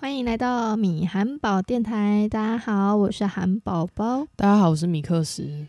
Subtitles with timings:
[0.00, 4.26] 欢迎来到米韩宝电台，大家好，我是韩宝宝。
[4.36, 5.66] 大家好，我是米克斯。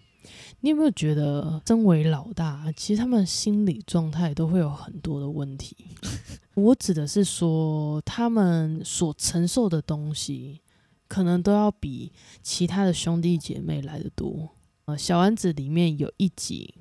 [0.62, 5.76] 你有没有觉得，身为老大，其实他们心理状态都会有很多的问题？
[6.56, 10.62] 我指的是说，他们所承受的东西，
[11.10, 14.52] 可能都要比其他的兄弟姐妹来的多。
[14.86, 16.74] 呃，小丸子里面有一集，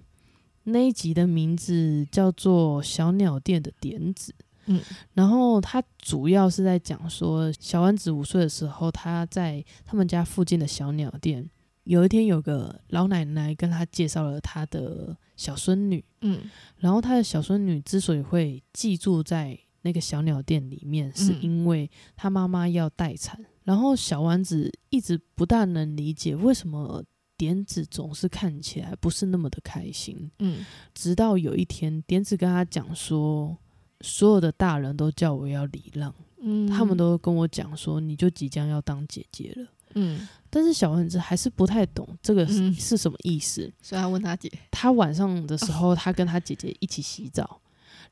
[0.65, 4.33] 那一集的名字叫做《小鸟店的点子》。
[4.67, 4.81] 嗯，
[5.15, 11.49] 然后他主要是在讲说，小丸子五岁的时候，他在他们家附近的小鸟店，
[11.85, 16.43] 有一天有个老奶奶跟他介绍了他的小孙女，嗯。
[16.77, 21.43] 然后他的小孙女之所以会寄住在那个小鸟店里面，是嗯。
[21.43, 27.03] 因为他妈妈要待产，然后小丸子一直不大能理解为什么
[27.41, 30.63] 点子总是看起来不是那么的开心，嗯。
[30.93, 33.57] 直到有一天，点子跟他讲说，
[34.03, 39.67] 所有的大人都叫我要礼让，嗯，他们都跟我讲说，你就即将要当姐姐了。
[39.95, 42.75] 嗯，但是小丸子还是不太懂这个是,、嗯。
[42.75, 43.73] 是什么意思。
[43.81, 47.59] 所以他问他姐，他晚上的时候，他跟他姐姐一起洗澡，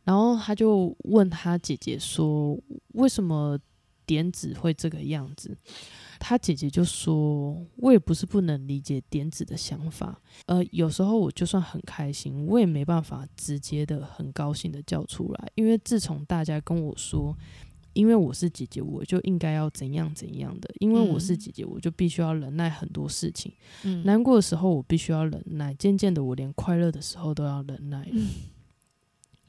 [0.05, 2.59] 然后他就问他姐姐说，
[2.95, 3.59] 为什么
[4.07, 5.55] 点子会这个样子？
[6.19, 17.37] 他姐姐就说：“我也不是不能理解点子的想法，呃，有时候我就算很开心，我也没办法直接的很高兴的叫出来，因为自从大家跟我说，
[17.93, 21.39] 因为我是姐姐，我就应该要怎样怎样的，因为我是嗯。
[21.39, 23.53] 姐姐，我就必须要忍耐很多事情，
[23.85, 28.23] 嗯，难过的时候我必须要忍耐，渐渐的我连快乐的时候都要忍耐了。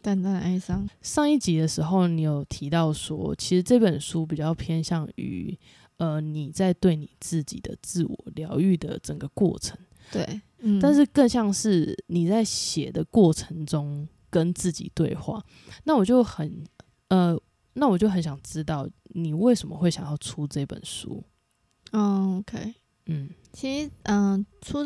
[0.02, 5.54] 淡淡的哀伤，上一集的时候，你有提到说，其实这本书比较偏向于，
[6.00, 9.78] 呃，你在对你自己的自我疗愈的整个过程，
[10.12, 15.44] 对，嗯，但是更像是你在写的过程中跟自己对话。
[15.84, 16.64] 那我就很，
[17.10, 17.38] 呃，
[17.74, 21.22] 那我就很想知道，你为什么会想要出这本书？
[21.92, 22.74] 嗯，OK，
[23.08, 24.80] 嗯其实，嗯，出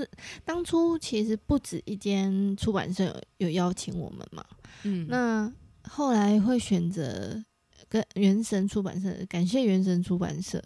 [0.44, 3.06] 当初其实不止一间出版社
[3.38, 4.44] 有有邀请我们嘛，
[4.84, 7.44] 嗯那后来会选择
[7.94, 10.60] 跟原神出版社，感谢原神出版社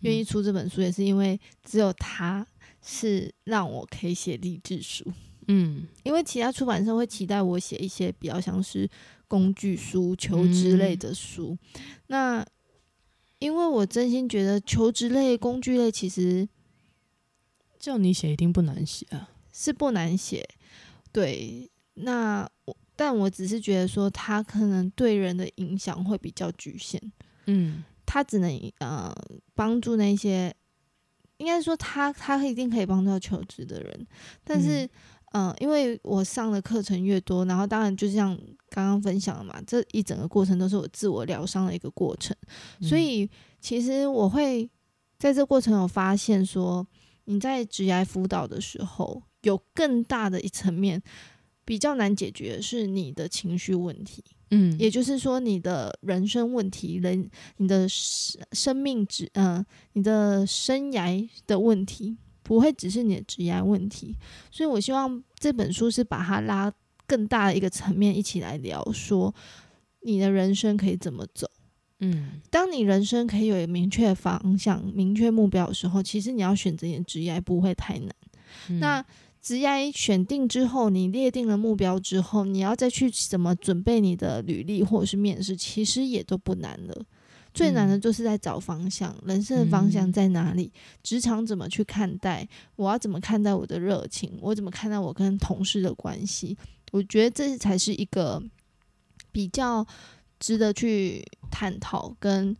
[0.00, 2.44] 愿意出这本书，也是因为只有他
[2.82, 5.04] 是让我可以写励志书，
[5.46, 5.86] 嗯。
[6.02, 8.90] 因为其他出版社会期待我写一些比较像是
[9.28, 11.56] 工具书、求职类的书，
[12.08, 12.44] 那
[13.38, 16.48] 因为我真心觉得求职类、工具类其实
[17.78, 19.30] 叫你写一定不难写啊。
[19.52, 20.48] 是不难写，
[21.12, 21.70] 对。
[21.94, 22.61] 那我，
[22.96, 27.00] 但我只是觉得说，它可能对人的影响会比较局限，
[27.46, 27.84] 嗯。
[28.04, 29.10] 它只能呃
[29.54, 30.54] 帮助那些，
[31.38, 34.06] 应该说他他一定可以帮到求职的人，
[34.44, 34.84] 但是
[35.32, 38.36] 嗯、呃因为我上的课程越多，然后当然就像
[38.68, 42.36] 刚刚分享的嘛，这一整个过程都是我自我疗伤的一个过程，
[42.82, 43.30] 所以
[43.62, 44.68] 其实我会
[45.18, 46.86] 在这过程有发现说，
[47.24, 51.02] 你在职业辅导的时候，有更大的一层面
[51.64, 64.16] 比较难解决的是你的情绪问题，嗯，也就是说你的人生问题、人你的生生命职呃你的生涯的问题，不会只是你的职业问题。
[64.50, 66.72] 所以我希望这本书是把它拉
[67.06, 69.34] 更大的一个层面一起来聊，说
[70.02, 71.48] 你的人生可以怎么走。
[72.04, 78.12] 嗯当你人生可以有一个明确方向、明确目标的时候，其实你要选择你的职业不会太难。
[78.68, 79.04] 嗯那
[79.42, 87.04] 职业选定之后，你列定了目标之后，你要再去怎么准备你的履历或者是面试，其实也都不难了。
[87.52, 90.72] 最难的嗯就是在找方向，人生的方向嗯在哪里？
[91.02, 92.48] 职场怎么去看待？
[92.76, 94.38] 我要怎么看待我的热情？
[94.40, 96.56] 我怎么看待我跟同事的关系？
[96.92, 98.42] 我觉得这才是一个
[99.32, 99.84] 比较
[100.38, 102.56] 值得去探讨，跟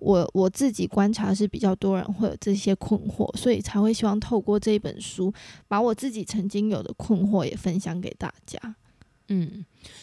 [0.00, 5.32] 我我自己观察是比较多人会有这些困惑，所以才会希望透过这一本书，
[5.66, 8.76] 把我自己曾经有的困惑也分享给大家。
[9.30, 9.62] 嗯，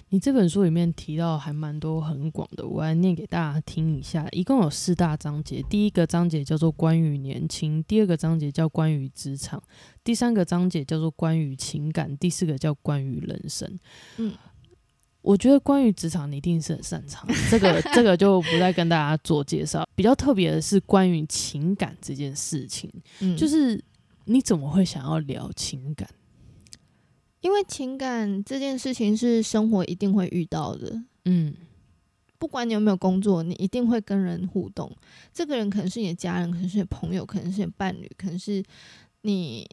[0.09, 4.27] 你这本书里面提到还蛮多很广的，我来念给大家听一下。
[4.31, 9.63] 一共有四大章节，第一个章节叫做关于年轻，第二个章节叫关于职场，
[10.03, 13.79] 第三个章节叫做关于情感，第四个叫关于人生。
[14.17, 14.31] 嗯，
[15.25, 19.83] 我觉得关于职场你一定是很擅长，这个 这个就不再跟大家做介绍。
[19.95, 22.91] 比较特别的是关于情感这件事情，
[23.21, 23.83] 嗯，就是
[24.25, 26.07] 你怎么会想要聊情感？
[27.41, 31.53] 因为情感这件事情是生活一定会遇到的，嗯
[32.37, 34.91] 不管你有没有工作，你一定会跟人互动。
[35.33, 38.63] 这个人可能是你的家人，可能是你的朋友，可能是你的伴侣，可能是
[39.21, 39.67] 你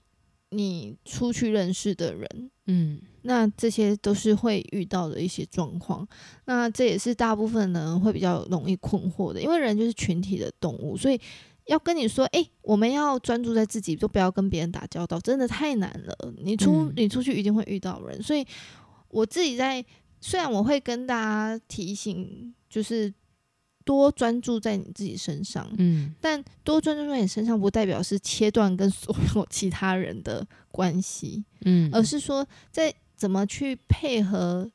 [0.52, 6.06] 你出去认识的人，嗯那这些都是会遇到的一些状况。
[6.44, 11.20] 那这也是大部分人会比较容易困惑的，因为人就是群体的动物，所以
[11.66, 16.16] 要跟你说，诶，我们要专注在自己，都不要跟别人打交道，真的太难了。
[16.42, 18.44] 你出、嗯你出去一定会遇到人，所以
[19.08, 19.84] 我自己在
[20.20, 23.12] 虽然我会跟大家提醒，就是
[23.84, 31.44] 多专注在你自己身上，嗯但多专注在你身上，不代表是切断跟所有其他人的关系。
[31.64, 34.70] 嗯，而是说在怎么去配合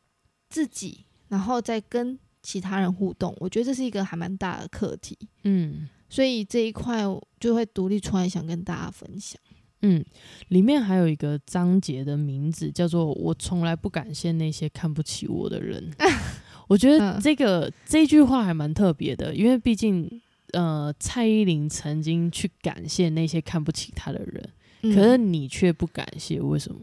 [0.49, 3.35] 自己，然后再跟其他人互动。
[3.39, 7.03] 我觉得这是一个还蛮大的课题，嗯所以这一块
[7.39, 9.39] 就会独立出来想跟大家分享。
[9.81, 10.03] 嗯，
[10.47, 15.91] 里面还有一个章节的名字叫做“我从来不感谢那些看不起我的人
[16.67, 17.21] ”。我觉得嗯。
[17.21, 20.21] 这个、这句话还蛮特别的，因为毕竟
[20.53, 24.49] 呃，蔡依林曾经去感谢那些看不起她的人，
[24.81, 26.79] 嗯可是你却不感谢，为什么？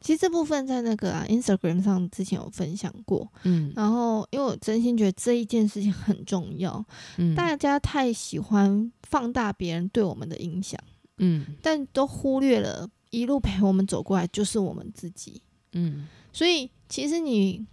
[0.00, 3.70] 其实这部分在那个啊 Instagram 上之前有分享过，嗯。
[3.76, 6.82] 然后因为我真心觉得这一件事情很重要，
[7.18, 7.34] 嗯。
[7.34, 10.80] 大家太喜欢放大别人对我们的影响，
[11.18, 11.44] 嗯。
[11.60, 15.42] 但都忽略了一路陪我们走过来就是我们自己。
[15.72, 16.06] 嗯。
[16.32, 17.66] 所以其实你，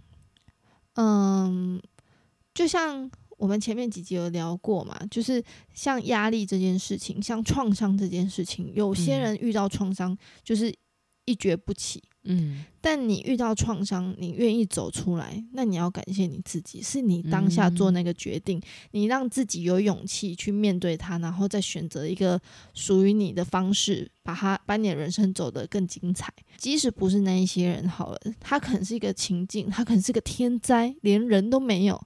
[1.00, 1.80] 嗯，
[2.52, 5.40] 就像我们前面几集有聊过嘛，就是
[5.72, 9.20] 像压力这件事情，像创伤这件事情，有些嗯。
[9.20, 10.74] 人遇到创伤就是
[11.28, 12.02] 一蹶不起。
[12.30, 18.60] 嗯但你遇到创伤，你愿意走出来，那你要感谢你自己，是你当下做那个决定，
[18.90, 22.38] 你让自己有勇气去面对它，然后再选择一个
[22.74, 26.32] 属于你的方式，把它把你的人生走得更精彩。
[26.58, 32.00] 即使不是那一些人好了，他可能是一个情境，他可能是个天灾，连人都没有，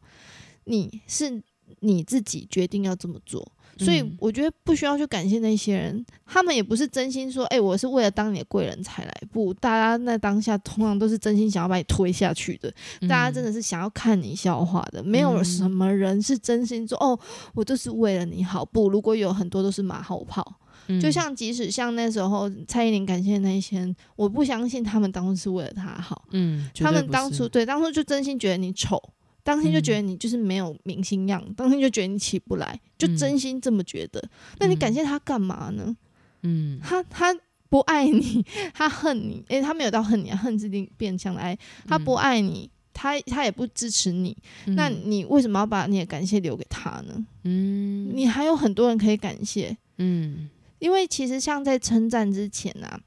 [0.64, 1.42] 你是
[1.80, 3.46] 你自己决定要这么做。
[3.78, 9.22] 所以嗯我觉得不需要去感谢那些人，他们也不是真心说，哎、我是为了当你的贵人才来。
[9.32, 12.70] 不，大家那当下通常都是真心想要把你推下去的，
[13.00, 17.18] 嗯大家真的是想要看你笑话的，没有什么人是真心说，哦，
[17.54, 18.62] 我就是为了你好。
[18.62, 29.02] 不，如果有很多都是马后炮，嗯就像即使像那时候蔡依林感谢那些人，我不相信他们当初是为了他好，嗯，他们当初对当初就真心觉得你丑，
[29.42, 33.16] 当天就觉得你就是没有明星样，当天就觉得你起不来，就嗯。
[33.16, 34.22] 真心这么觉得。
[34.58, 35.96] 那你感谢他干嘛呢？
[36.42, 36.78] 嗯。
[36.82, 37.34] 他他
[37.68, 38.44] 不爱你，
[38.74, 42.70] 他恨你，诶、他没有到恨你，啊，恨是另变相的爱，他不爱你。
[42.94, 44.36] 他他也不支持你，
[44.66, 47.26] 那嗯你为什么要把你的感谢留给他呢？
[47.44, 48.14] 嗯。
[48.14, 50.50] 你还有很多人可以感谢，嗯。
[50.78, 53.00] 因为其实像在称赞之前啊，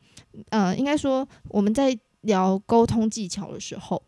[0.49, 4.01] 呃，应该说我们在聊沟通技巧的时候，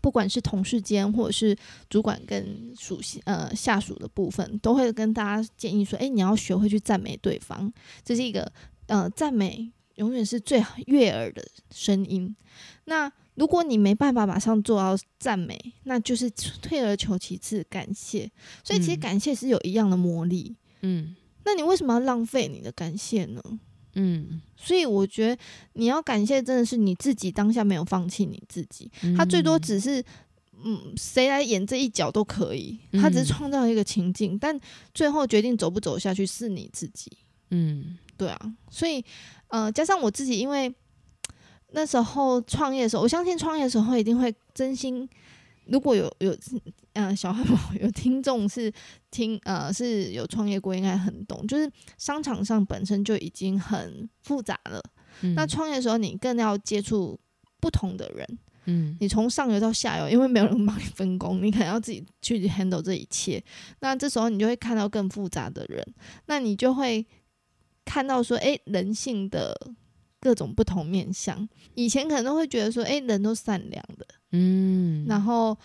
[0.00, 1.56] 不管是同事间或者是
[1.88, 7.72] 主管跟属下呃下属的部分，都会跟大家建议说，哎，你要学会去赞美对方，
[8.04, 8.50] 这是一个
[8.86, 12.34] 呃赞美永远是最悦耳的声音。
[12.84, 18.30] 那如果你没办法马上做到赞美，那就是退而求其次，感谢。
[18.64, 20.56] 所以其实嗯感谢是有一样的魔力。
[20.82, 21.14] 嗯
[21.44, 23.40] 那你为什么要浪费你的感谢呢？
[24.00, 25.42] 嗯，所以我觉得
[25.72, 28.88] 你要感谢，真的是你自己当下没有放弃你自己。
[29.16, 30.00] 他最多只是，
[30.64, 34.58] 嗯，谁来演这一角都可以，他只是嗯创造一个情境，但
[34.94, 37.10] 最后决定走不走下去是你自己。
[37.50, 39.04] 嗯对啊，所以
[39.48, 40.72] 呃，加上我自己，因为
[41.72, 45.08] 那时候创业的时候，我相信创业的时候一定会真心。
[45.68, 46.36] 如果有有
[46.94, 48.72] 呃小汉堡 有听众是
[49.10, 54.82] 听呃是有创业过，应该很懂，就是商场上本身就已经很复杂了。
[55.22, 57.18] 嗯那创业的时候，你更要接触
[57.60, 63.42] 不同的人，嗯你从上游到下游，因为没有人帮你分工，你可能要自己去 handle 这一切。
[63.80, 65.84] 那这时候你就会看到更复杂的人，
[66.26, 67.04] 那你就会
[67.84, 69.56] 看到说，诶，人性的
[70.20, 71.48] 各种不同面相。
[71.74, 75.56] 以前可能都会觉得说，诶，人都善良的，嗯，然后，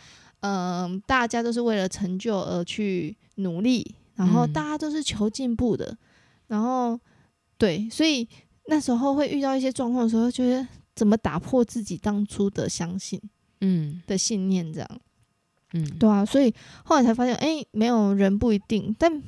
[0.42, 4.54] 嗯、大家都是为了成就而去努力，然后嗯。
[4.54, 5.98] 大家都是求进步的，
[6.48, 7.00] 然后
[7.58, 8.28] 对，所以
[8.68, 13.22] 那时候会遇到一些状况的时候，觉得怎么打破自己当初的相信
[13.62, 14.02] 嗯。
[14.08, 14.90] 的信念，这样
[15.74, 15.84] 嗯。
[15.98, 16.54] 对啊，所以
[16.84, 19.22] 后来才发现，哎、没有人不一定，但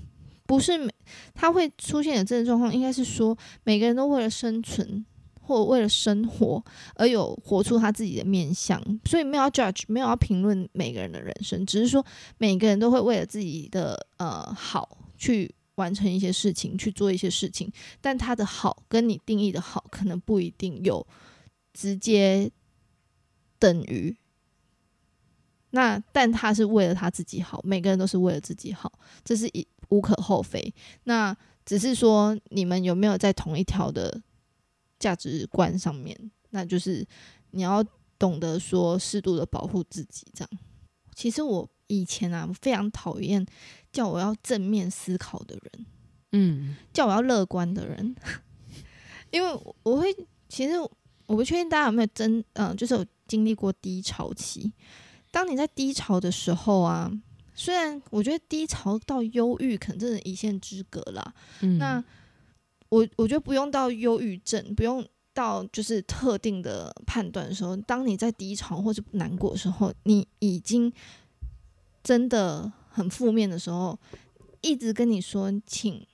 [0.46, 0.94] 不是每
[1.34, 5.06] 他会出现的这个状况，应该是说每个人都为了生存
[5.46, 6.64] 或为了生活
[6.96, 12.04] 而有活出他自己的面相，所以没有要 judge，没有要评论每个人的人生，只是说
[12.38, 17.72] 每个人都会为了自己的呃好去完成一些事情，去做一些事情，
[18.02, 21.06] 但他的好跟你定义的好可能不一定有
[21.74, 22.50] 直接
[23.60, 24.16] 等于。
[25.72, 28.92] 那但他是为了他自己好，每个人都是为了自己好，
[29.24, 30.74] 这是一无可厚非。
[31.04, 31.36] 那
[31.66, 34.22] 只是说你们有没有在同一条的
[35.06, 36.18] 价值观上面，
[36.50, 37.06] 那就是
[37.52, 37.86] 你要
[38.18, 40.26] 懂得说适度的保护自己。
[40.34, 40.50] 这样，
[41.14, 43.46] 其实我以前啊非常讨厌
[43.92, 45.86] 叫我要正面思考的人，
[46.32, 48.16] 嗯叫我要乐观的人，
[49.30, 50.12] 因为我我会
[50.50, 50.74] 其实
[51.28, 54.74] 我不确定大家有没有真嗯、就是有经历过低潮期。
[55.30, 57.12] 当你在低潮的时候啊，
[57.54, 62.04] 虽然我觉得低潮到忧郁可能真的一线之隔啦，嗯，那
[62.96, 70.90] 我我觉得不用到忧郁症，不用到就是特定的判断的时候，当你在低潮或是难过的时候，你已经
[72.02, 74.00] 真的很负面的时候，
[74.62, 76.06] 一直跟你说，请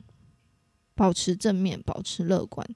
[0.95, 2.67] 保持正面，保持乐观，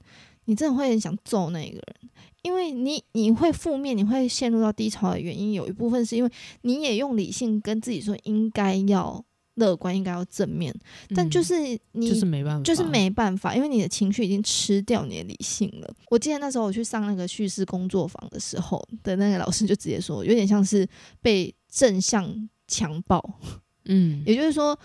[0.45, 2.11] 你真的会很想揍那个人，
[2.43, 6.29] 因为你你会负面，你会陷入到低潮的原因，有一部分是因为
[6.61, 10.73] 你也用理性跟自己说应该要乐观，应该要正面，
[11.15, 15.95] 但就嗯是你就是没办法，就是没办法，因为你的情绪已经吃掉你的理性了。
[16.09, 20.87] 我记得那时候我去上那个叙事工作坊的时候的那个老师就直接说，有点像是
[21.21, 23.39] 被正向强暴，
[23.85, 24.77] 嗯也就是说，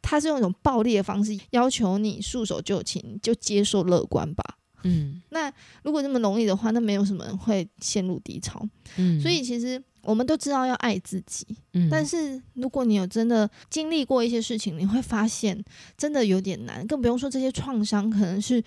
[0.00, 4.58] 他是用一种暴力的方式要求你束手就擒，就接受乐观吧。
[4.86, 5.50] 嗯那
[5.82, 8.62] 如果这么容易的话，那没有什么人会陷入低潮。
[8.96, 11.88] 嗯，所以其实我们都知道要爱自己，嗯。
[11.90, 15.62] 但是如果你有真的经历过一些事情，你会发现
[15.96, 18.62] 真的有点难，更不用说这些创伤可能是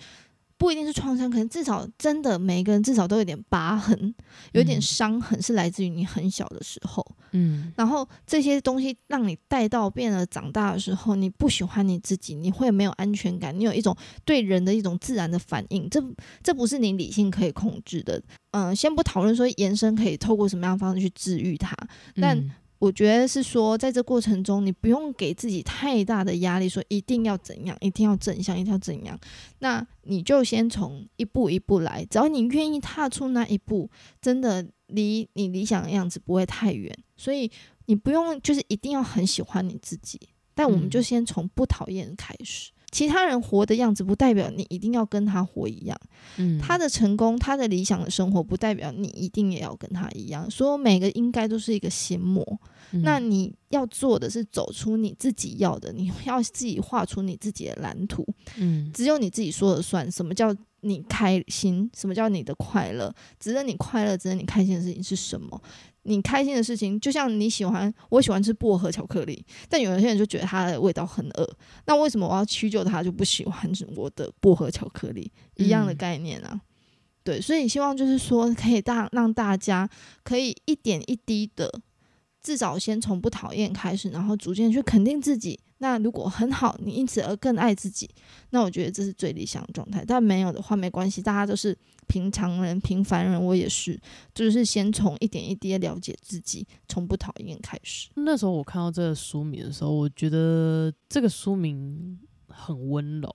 [0.58, 4.14] 不一定是创伤，可能至少真的每一个人至少都有点疤痕，
[4.52, 7.72] 有点嗯伤痕是来自于你很小的时候，嗯。
[7.76, 16.02] 然后这些东西让你带到变得长大的时候，你不喜欢你自己，你会没有安全感，你有一种对人的一种自然的反应，这
[16.42, 18.20] 这不是你理性可以控制的。
[18.50, 21.76] 嗯、先不讨论说延伸可以透过什么样的方式去治愈它，
[22.20, 29.18] 但嗯我觉得是说，在这过程中，你不用给自己太大的压力，说一定要怎样，一定要正向，一定要怎样。
[29.58, 36.96] 那你就先从一步一步来，只要你愿意踏出那一步，真的离你理想的样子不会太远。
[37.16, 37.50] 所以
[37.86, 40.20] 你不用就是一定要很喜欢你自己，
[40.54, 42.70] 但我们嗯就先从不讨厌开始。
[42.90, 45.98] 其他人活的样子，不代表你一定要跟他活一样。
[46.36, 50.50] 嗯他的成功，他的理想的生活，不代表你一定也要跟他一样。
[50.50, 52.44] 所有每个应该都是一个心魔。
[52.90, 58.26] 嗯那你要做的是走出你自己要的，你要自己画出你自己的蓝图，
[58.56, 60.10] 嗯只有你自己说了算。
[60.10, 61.90] 什么叫你开心？
[61.94, 63.14] 什么叫你的快乐？
[63.38, 65.60] 值得你快乐、值得你开心的事情是什么？
[66.04, 71.56] 你开心的事情，就像你喜欢，我喜欢吃薄荷巧克力，但有些人就觉得它的味道很恶。
[71.86, 75.30] 那为什么我要屈就他就不喜欢我的薄荷巧克力？
[75.56, 76.60] 一样的嗯概念啊。
[77.22, 79.88] 对，所以希望就是说，可以大让大家
[80.22, 81.80] 可以一点一滴的，
[82.42, 85.60] 至少先从不讨厌开始，然后逐渐去肯定自己。
[85.78, 88.08] 那如果很好，你因此而更爱自己，
[88.50, 90.04] 那我觉得这是最理想的状态。
[90.06, 93.98] 但没有的话，没关系，大家都是平常人、平凡人，我也是，
[94.34, 98.08] 就是先从一点一滴了解自己，从不讨厌开始。
[98.14, 102.18] 那时候我看到这个书名的时候，我觉得这个书名
[102.48, 103.34] 很温柔，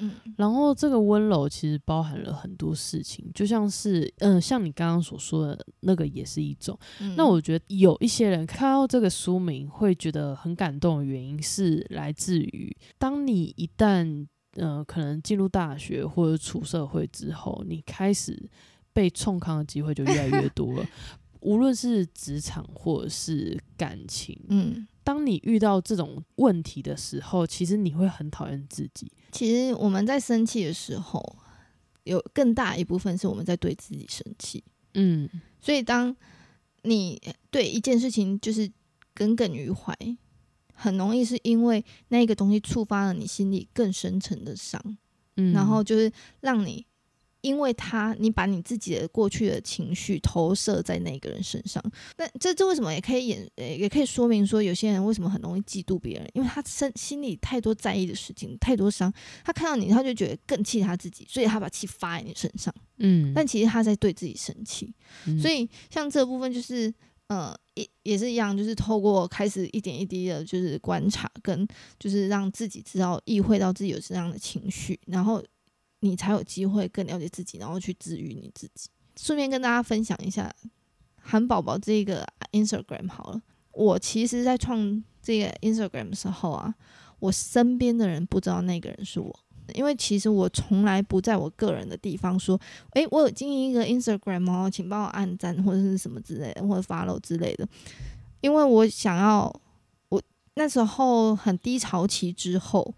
[0.00, 6.78] 嗯然后这个温柔其实包含了很多事情，就像是嗯、呃像你刚刚所说的那个也是一种。
[7.00, 18.50] 嗯那我觉得有一些人看到这个书名会觉得很感动的原因是来自于，当你一旦呃可能进入大学或者出社会之后，你开始
[18.92, 20.86] 被冲康的机会就越来越多了，
[21.40, 24.38] 无论是职场或者是感情。
[24.48, 29.10] 嗯，当你遇到这种问题的时候，其实你会很讨厌自己。
[29.32, 31.36] 其实我们在生气的时候，
[32.04, 34.62] 有更大一部分是我们在对自己生气。
[34.94, 35.28] 嗯
[35.60, 36.14] 所以，当
[36.82, 38.70] 你对一件事情就是
[39.12, 39.92] 耿耿于怀，
[40.74, 44.80] 很容易是因为那个东西触发了你心里更深层的伤，
[45.34, 46.86] 嗯，然后就是让你
[47.42, 51.82] 因为他，你把你自己的过去的情绪投射在那个人身上。
[52.16, 59.12] 那这这为什么也可以演，呃也可以说明说，有些人为什么很容易嫉妒别人，因为他身心里太多在意的事情，太多伤，
[59.44, 62.74] 他看到你，他就觉得更气他自己，所以他把气发在你身上。
[62.98, 64.94] 嗯，但其实他在对自己生气。
[65.40, 66.92] 所以以像这部分就是
[67.28, 71.66] 呃也也是一样，就是透过开始一点一滴的，就是观察跟
[71.98, 75.42] 就是让自己知道意会到自己有这样的情绪，然后
[76.00, 78.90] 你才有机会更了解自己，然后去治愈你自己。
[79.16, 80.52] 顺便跟大家分享一下
[81.16, 83.40] 韩宝宝这个 Instagram 好了，
[83.72, 86.74] 我其实在创这个 Instagram 的时候啊，
[87.18, 89.38] 我身边的人不知道那个人是我。
[89.74, 92.60] 因为其实我从来不在我个人的地方说，
[92.94, 97.68] 诶，我有经营一个 Instagram 哦，请帮我按赞或者是什么之类的，或者 follow 之类的。
[98.40, 99.54] 因为我想要，
[100.08, 100.20] 我
[100.54, 102.92] 那时候很低潮期之后，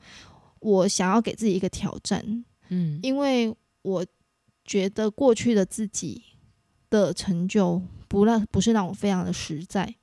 [0.61, 2.42] 我想要给自己一个挑战，
[2.74, 4.04] 嗯因为我
[4.64, 6.22] 觉得过去的自己
[6.88, 9.94] 的成就不让不是让我非常的实在，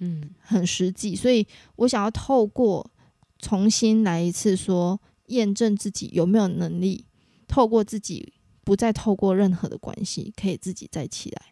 [0.00, 2.90] 嗯很实际，所以我想要透过
[3.38, 7.06] 重新来一次说验证自己有没有能力，
[7.46, 8.32] 透过自己
[8.64, 11.42] 不再透过任何的关系，可以自己再起来。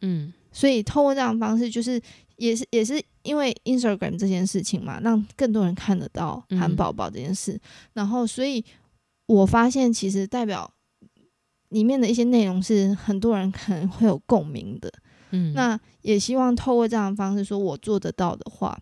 [0.00, 2.00] 嗯所以透过这样的方式，就是
[2.36, 7.60] 也是也是因为 Instagram 这件事情嘛，让更多人看得到韩宝宝这件事。
[7.92, 8.64] 然后，所以
[9.26, 10.72] 我发现其实代表
[11.70, 14.92] 里面的一些内容是很多人可能会有共鸣的。
[15.30, 18.78] 嗯，那也希望透过这样的方式，说我做得到的话，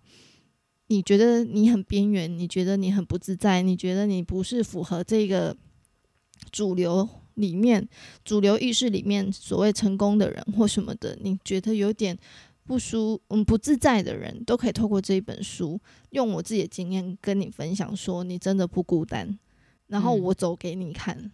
[0.89, 5.57] 你觉得你很边缘，你觉得你很不自在，你觉得你不是符合这个
[6.51, 7.89] 主流里面、
[8.25, 12.19] 主流意识里面所谓成功的人或什么的，你觉得有点
[12.67, 15.81] 不舒嗯不自在的人，都可以透过这一本书，
[16.11, 19.39] 用我自己的经验跟你分享，说你真的不孤单，
[19.93, 21.31] 然后嗯我走给你看，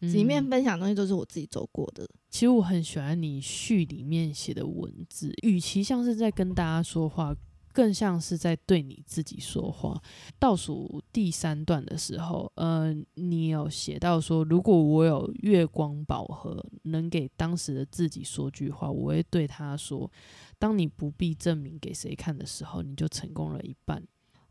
[0.00, 2.06] 里面嗯分享的东西都是我自己走过的。
[2.28, 7.34] 其实我很喜欢你序里面写的文字，与其像是在跟大家说话，
[7.72, 9.98] 更像是在对你自己说话。
[10.38, 20.10] 倒数第三段的时候，呃，你有写到说，如果我有月光宝盒，能给当时的自己说句话，我会对他说：
[20.58, 24.02] 当你不必证明给谁看的时候，你就成功了一半。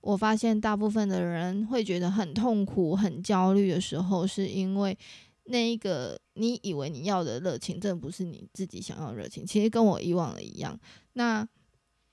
[0.01, 4.97] 我发现大部分的人会觉得很痛苦、很焦虑的时候，是因为
[5.45, 9.45] 那一个你以为你要的热情，真的不是你自己想要的热情。
[9.45, 10.79] 其实跟我以往的一样，
[11.13, 11.47] 那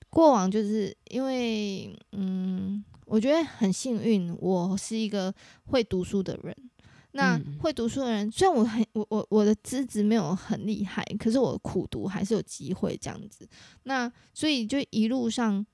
[0.09, 5.33] 过往就是因为，嗯，我觉得很幸运，我是一个
[5.65, 6.55] 会读书的人。
[7.11, 13.49] 那嗯会读书的人，虽然我很我我我的资质没有很厉害，可是我苦读还是有机会这样子。
[13.83, 15.65] 那所以就一路上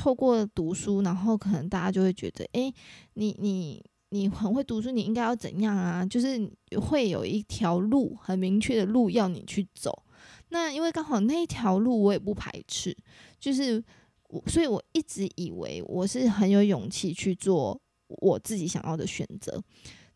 [0.00, 2.72] 透过读书，然后可能大家就会觉得，诶，
[3.12, 6.06] 你你你很会读书，你应该要怎样啊？
[6.06, 10.02] 就是会有一条路很明确的路要你去走。
[10.48, 12.96] 那因为刚好那一条路我也不排斥，
[13.38, 13.84] 就是
[14.30, 19.62] 我，所以我一直以为我是很有勇气去做我自己想要的选择。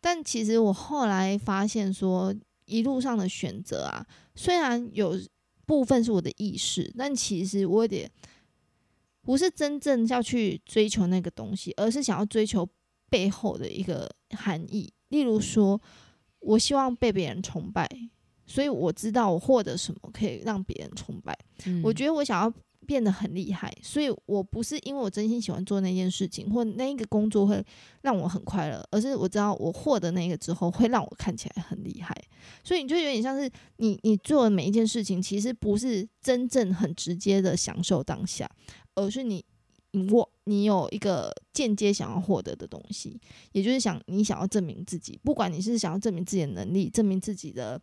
[0.01, 2.33] 但其实我后来发现说，
[2.65, 5.15] 一路上的选择啊，虽然有
[5.67, 8.09] 部分是我的意识，但其实我有点
[9.25, 12.67] 不是真正要去追求那个东西，而是想要追求
[13.09, 14.93] 背后的一个含义。
[15.09, 15.81] 例如说，
[16.39, 17.89] 我希望被别人崇拜，
[18.45, 21.35] 所以我知道我获得什么可以让别人崇拜。
[21.65, 22.53] 嗯我觉得我想要
[22.85, 27.63] 变得很厉害，所以我不是因为我真心喜欢做那件事情，或那一个工作会
[28.03, 32.15] 让我很快乐，而是我知道我获得那个之后会让我看起来很厉害。
[32.63, 38.47] 所以你就有点像是你你做的每一件事情，其实不是真正很直接的享受当下，
[38.95, 39.45] 而是你。
[39.91, 43.17] 你我你有一个间接想要获得的东西，
[43.53, 47.81] 也就是想你想要证明自己，不管你是想要证明自己的能力，证明自己的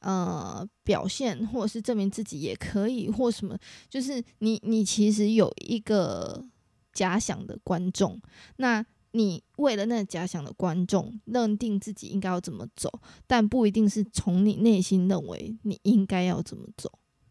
[0.00, 3.54] 呃表现，或者是证明自己也可以，或什么，
[3.90, 6.42] 就是你你其实有一个
[6.94, 8.18] 假想的观众，
[8.56, 12.90] 那你为了那假想的观众认定自己应该要怎么走，
[13.26, 16.90] 但不一定是从你内心认为你应该要怎么走。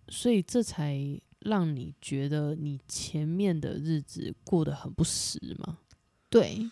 [0.10, 5.78] 所以这才让你觉得你前面的日子过得很不实吗？
[6.30, 6.70] 对，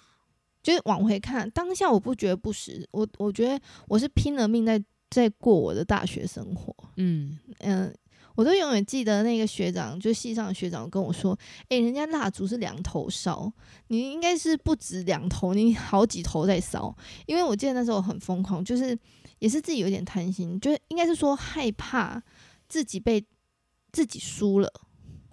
[0.63, 6.75] 就是往回看，当下我不觉得不实，我我觉得我是拼了命在在过我的大学生活。
[6.97, 7.93] 嗯嗯，
[8.35, 11.37] 我都永远记得那个学长，就系上的学长跟我说
[11.69, 13.51] ：“诶，人家蜡烛是两头烧，
[13.87, 16.95] 你应该是不止两头，你好几头在烧。”
[17.27, 18.97] 因为我记得那时候很疯狂，就是
[19.39, 22.21] 也是自己有点贪心，就是应该是说害怕
[22.67, 23.23] 自己被
[23.91, 24.71] 自己输了。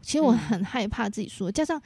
[0.00, 1.80] 其实我嗯很害怕自己输了，加上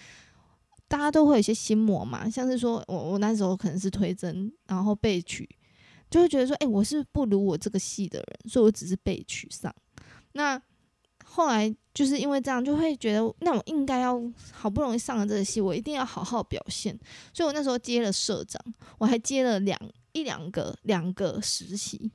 [0.86, 5.48] 大家都会有一些心魔嘛，像是说我我那时候可能是推甄，然后被取，
[6.10, 9.74] 就会觉得说，哎、我是不如我这个系的人，所以我只是被取上。
[10.32, 10.60] 那
[11.24, 14.20] 后来就是因为这样，就会觉得那我应该要
[14.52, 16.96] 好不容易上了这个戏，我一定要好好表现。
[17.32, 18.62] 所以我那时候接了社长，
[18.98, 19.78] 我还接了两
[20.12, 22.10] 一两个两个实习，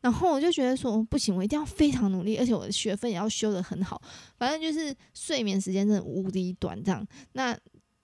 [0.00, 4.00] 然后我就觉得说不行，我一定要非常努力，而且我的学分也要修得很好。
[4.38, 7.54] 反正就是睡眠时间真的无敌短，这样那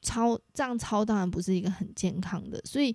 [0.03, 2.95] 超这样超当然不是一个很健康的，所以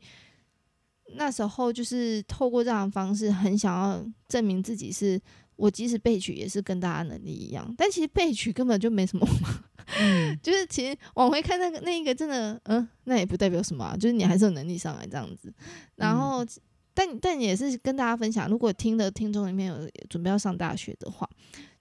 [1.15, 5.19] 那时候就是透过这样的方式，很想要证明自己是
[5.55, 9.63] 我即使被取也是跟大家能力一样，但其实被取根本就没什么嘛，
[9.99, 15.51] 嗯 就是其实往回看那个那一个真的，嗯，那也不代表什么啊，就是你还是有能力上来这样子，
[15.95, 16.45] 然后。
[16.93, 21.29] 但但也是跟大家分享，如果听的听众里面有准备要上大学的话，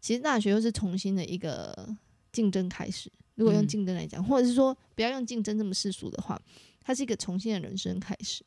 [0.01, 1.97] 其实大学又是重新的一个
[2.33, 3.11] 竞争开始。
[3.35, 6.41] 如果用嗯竞争来讲，或者是说不要用竞争这么世俗的话，
[6.81, 8.45] 它是一个重新的人生开始。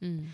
[0.00, 0.32] 嗯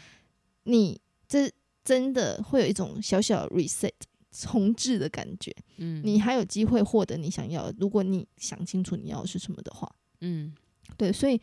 [0.65, 1.51] 你这
[1.85, 3.91] 真的会有一种小小 reset
[4.31, 5.55] 重置的感觉。
[5.77, 9.91] 嗯，你还有机会获得你想要的，如果你想清楚你要的是什么的话。
[10.21, 10.55] 嗯
[10.97, 11.41] 对，所以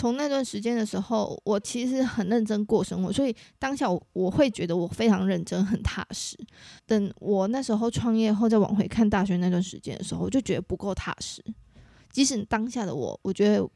[0.00, 6.34] 从那段时间的时候，我其实很认真过生活，所以当下我我会觉得我非常认真、很踏实。
[6.86, 11.44] 等我那时候创业后，再往回看大学那段时间的时候，我就觉得不够踏实。
[12.10, 13.68] 即使当下的我，我觉得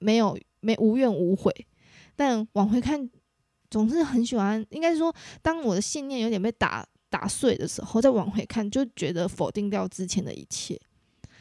[0.00, 1.50] 没有没无怨无悔，
[2.14, 3.08] 但往回看，
[3.70, 4.62] 总是很喜欢。
[4.68, 10.78] 应该说，当我的信念有点被打打碎的时候，再往回看，就觉得否定掉之前的一切。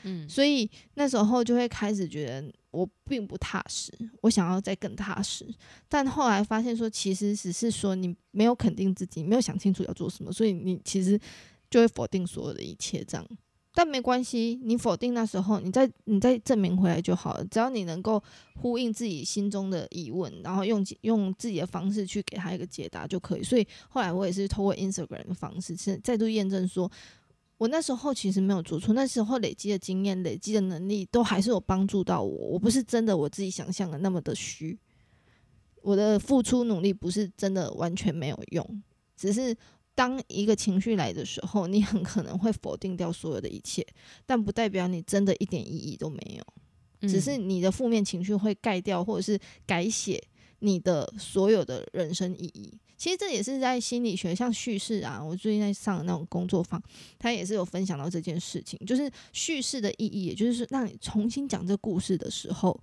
[0.03, 5.47] 嗯所以那时候就会开始觉得我并不踏实，我想要再更踏实。
[5.87, 11.19] 但后来发现说，其实只是说你没有肯定自己，没有想清楚要做什么，所以你其实
[11.69, 13.03] 就会否定所有的一切。
[13.03, 13.27] 这样，
[13.73, 17.45] 但没关系，你否定那时候，你再你再证明回来就好了。
[17.45, 18.21] 只要你能够
[18.55, 23.43] 呼应自己心中的疑问，然后用用自己的方式去给他一个解答就可以。
[23.43, 26.91] 所以后来我也是透过 Instagram 的方式，是再度验证说。
[27.59, 32.47] 我那时候其实没有做错，那时候累积的经验、累积的能力都还是有帮助到我。
[32.47, 34.79] 我不是真的我自己想象的那么的虚，
[35.81, 38.83] 我的付出努力不是真的完全没有用，
[39.17, 39.53] 只是
[39.93, 43.85] 当一个情绪来的时候，你很可能会否定掉所有的一切，
[44.25, 50.23] 但不代表你真的一点意义都没有，只是嗯你的负面情绪会盖掉或者是改写
[50.59, 52.79] 你的所有的人生意义。
[52.99, 56.79] 其实这也是在心理学，像叙事啊，我最近在上那种工作坊，
[57.17, 62.79] 他也是有分享到这件事情，就是叙事的意义，也就是让你重新讲这故事的时候，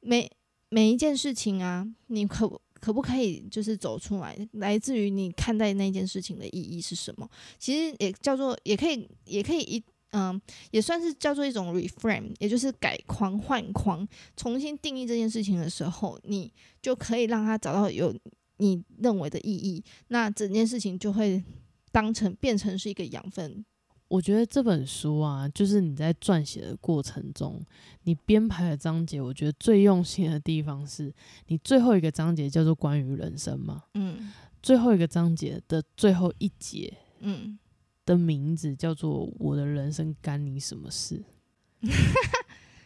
[0.00, 0.28] 每
[0.68, 7.30] 每一件事情啊，你可不可不可以就是走出来，来自于你看待那件事情的意义是什么？
[7.58, 9.82] 其实也叫做，也可以，也可以一。
[10.16, 10.40] 嗯，
[10.70, 18.14] 也算是叫做一种 reframe，也就是改框换框，重新定义这件事情的时候，你就可以让他找到有
[18.58, 21.42] 你认为的意义，那整件事情就会
[21.90, 23.64] 当成变成是一个养分。
[24.08, 27.60] 我觉得这本书啊，就是你在撰写的过程中，
[28.02, 31.12] 你编排的章节，我觉得最用心的地方是
[31.48, 34.30] 你最后一个章节叫做关于人生嘛，嗯
[34.62, 37.58] 最后一个章节的最后一节嗯，
[38.04, 41.24] 的名字叫做“我的人生干你什么事”。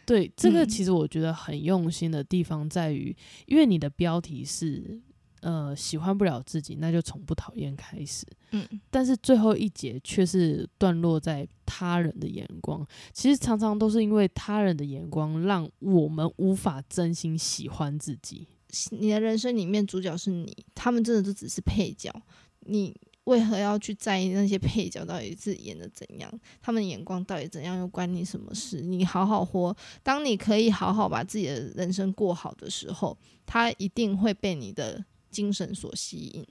[0.05, 4.99] 对，这个嗯其实我觉得很用心的地方在于，因为你的标题是
[5.41, 8.25] 呃喜欢不了自己，那就从不讨厌开始。
[8.51, 18.47] 嗯但是最后一节却是段落在他人的眼光，其实常常都是因为他人的眼光，让我们无法真心喜欢自己。
[18.91, 22.13] 你的人生里面主角是你，他们真的都只是配角，
[22.61, 26.31] 你为何要去在意那些配角到底是演的怎样？
[26.61, 28.81] 他们眼光到底怎样，又关你什么事？
[28.81, 36.45] 你好好活，当你可以好好把自己的人生过好的时候，他一定会被你的精神所吸引。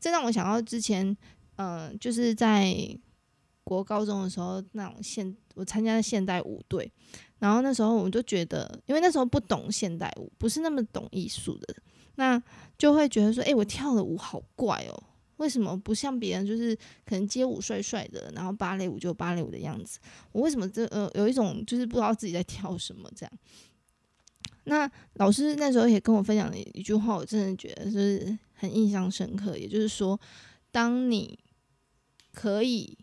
[0.00, 1.16] 这让我想到之前，
[1.56, 2.74] 嗯、就是在
[3.64, 6.90] 国高中的时候，那种现我参加的现代舞队，
[7.38, 11.74] 然后那时候我们就觉得，因为那时候不懂现代舞，不是那么懂艺术的，
[12.14, 12.42] 那
[12.78, 15.02] 就会觉得说，诶，我跳的舞好怪哦，
[15.36, 19.98] 为什么不像别人就是可能街舞帅帅的，然后芭蕾舞就芭蕾舞的样子，
[20.32, 23.32] 我为什么这呃有一种就是不知道自己在跳什么这样。
[24.68, 30.20] 那老师那时候也跟我分享了一句话，我真的觉得就是很印象深刻，也就是说，
[30.70, 31.38] 当你
[32.32, 32.98] 可以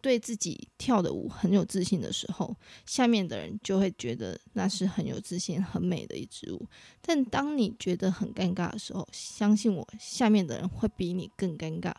[0.00, 6.66] 对自己跳的舞很有自信的时候，下面的人就会觉得那是很有自信、很美的一支舞。
[7.02, 11.92] 但当你觉得很尴尬的时候，相信我，下面的人会比你更尴尬。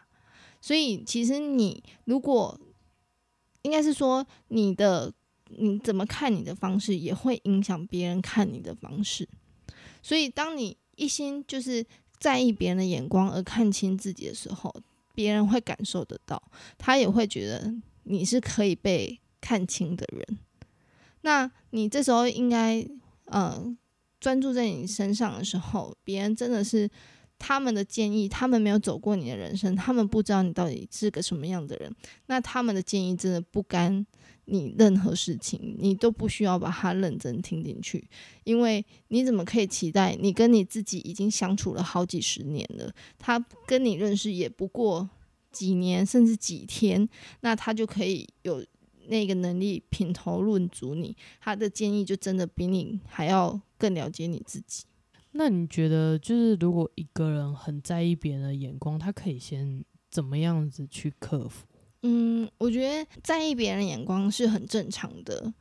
[0.60, 2.60] 所以，其实你如果
[3.62, 5.13] 应该是说，你的
[5.57, 9.27] 你怎么看你的方式，也会影响别人看你的方式。
[10.01, 11.85] 所以，当你一心就是
[12.19, 14.73] 在意别人的眼光而看清自己的时候，
[15.13, 16.41] 别人会感受得到，
[16.77, 20.39] 他也会觉得你是可以被看清的人。
[21.21, 22.88] 那你这时候应该，
[23.25, 23.75] 呃，
[24.19, 26.89] 专注在你身上的时候，别人真的是
[27.38, 31.93] 他们的建议，他们没有走过你的人生，他们不知道你到底是个什么样的人，
[32.27, 34.05] 那他们的建议真的不干
[34.49, 38.03] 你任何事情，你都不需要把它认真听进去，
[38.43, 45.09] 因为你怎么可以期待你跟你自己已经相处了好几十年了，他跟你认识也不过
[45.51, 47.07] 几年甚至几天，
[47.41, 48.65] 那他就可以有
[49.07, 54.83] 那个能力品头论足你，他的建议就真的比你还要更了解你自己。
[55.31, 61.67] 那你觉得，就是如果一个人很在意别人的眼光，他可以先怎么样子去克服？
[62.03, 65.53] 嗯，我觉得在意别人眼光是很正常的。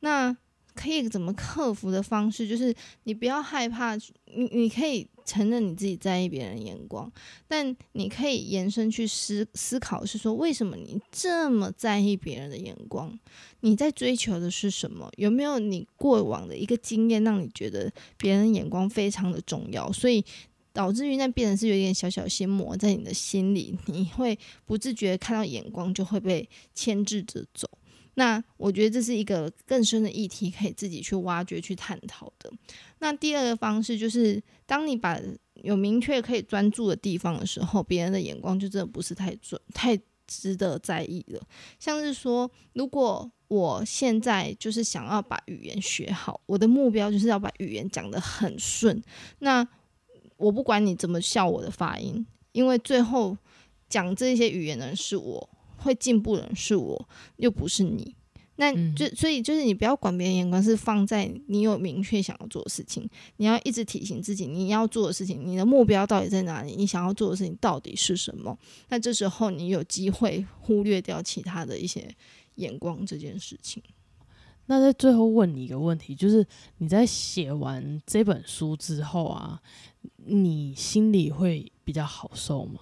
[0.00, 0.36] 那
[0.74, 7.10] 可以怎么克服的方式，就是你不要害怕，你你可以承认你自己在意别人眼光，
[7.46, 13.16] 但你可以延伸去思思考，是说为什么你这么在意别人的眼光？
[13.60, 15.08] 你在追求的是什么？
[15.16, 19.90] 有没有你过往的一个经验，让你觉得别人眼光非常的重要？
[19.92, 20.24] 所以
[20.74, 27.66] 导致于那变成是有点小小心魔在你的心里，你会不自觉看到眼光就会被牵制着走。
[28.16, 32.52] 那我觉得这是一个更深的议题，可以自己去挖掘、去探讨的。
[32.98, 35.18] 那第二个方式就是，当你把
[35.54, 41.40] 有明确可以专注的地方的时候，别人的眼光就真的不是太准、太值得在意了。
[41.80, 49.02] 像是说，如果我现在就是想要把语言学好，我的目标就是要把语言讲得很顺。
[49.40, 49.66] 那
[50.44, 53.36] 我不管你怎么笑我的发音，因为最后
[53.88, 55.50] 讲这些语言的人是我。
[55.76, 58.16] 会进步的人是我，又不是你。
[58.56, 63.06] 那就所以就是你不要管别人眼光，是放在你有明确想要做的事情。
[63.36, 66.74] 你要一直提醒自己，你要做的事情，你的目标到底在哪里？
[66.74, 68.56] 你想要做的事情到底是什么？
[68.88, 72.08] 那这时候你有机会忽略掉其他的一些
[72.54, 73.82] 眼光这件事情。
[74.66, 76.46] 那在最后问你一个问题，就是
[76.78, 79.60] 你在写完这本书之后啊，
[80.24, 82.80] 你心里会比较好受吗？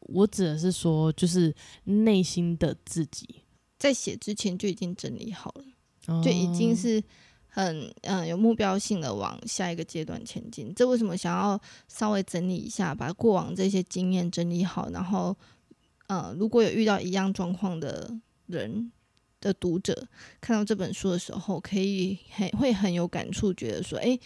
[0.00, 1.54] 我指的是说，就是
[1.84, 3.42] 内心的自己，
[3.78, 7.02] 在写之前就已经整理好了，就已经是
[7.46, 10.74] 很嗯有目标性的往下一个阶段前进。
[10.74, 15.34] 这为什么想要稍微整理一下，把过往这些经验整理好，然后
[16.08, 18.12] 呃，如果有遇到一样状况的
[18.46, 18.90] 人
[19.42, 20.08] 的读者，
[20.40, 24.18] 看到这本书的时候，可以很会很有感触，觉得说，哎，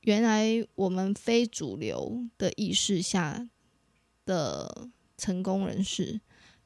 [0.00, 3.46] 原来我们非主流的意识下。
[4.28, 6.20] 的成功人士，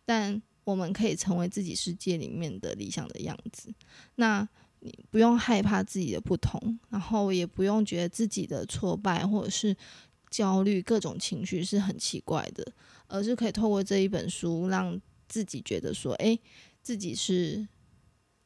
[0.05, 3.73] 但我们可以成为自己世界里面的理想的样子。
[4.17, 4.49] 那
[4.81, 9.77] 你不用害怕自己的不同，然后也不用觉得自己的挫败或者是
[10.29, 12.67] 焦虑各种情绪是很奇怪的，
[13.07, 16.37] 而是可以透过这一本书，让自己觉得说，哎，
[16.83, 17.67] 自己是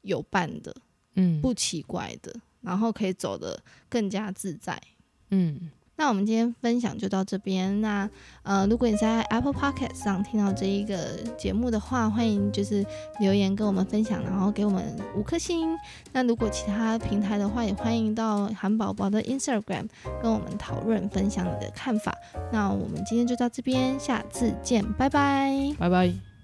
[0.03, 0.75] 有伴的，
[1.14, 4.81] 嗯，不奇怪的，然后可以走得更加自在，
[5.31, 5.70] 嗯。
[5.99, 7.81] 那我们今天分享就到这边。
[7.81, 8.07] 那
[8.42, 12.85] 呃，如果你在 Apple Podcast 上听到这一个节目的话，欢迎就是
[13.18, 15.75] 留言跟我们分享，然后给我们五颗星。
[16.12, 19.88] 那如果其他平台的话，也欢迎到韩宝宝的 Instagram
[20.20, 22.14] 跟我们讨论分享你的看法。
[22.53, 26.36] 那我们今天就到这边，下次见，拜拜，拜拜。